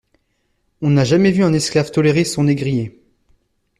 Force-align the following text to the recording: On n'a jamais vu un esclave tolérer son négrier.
On 0.81 0.89
n'a 0.89 1.03
jamais 1.03 1.29
vu 1.29 1.43
un 1.43 1.53
esclave 1.53 1.91
tolérer 1.91 2.23
son 2.25 2.45
négrier. 2.45 2.97